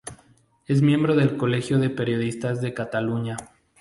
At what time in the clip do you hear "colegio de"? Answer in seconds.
1.37-1.91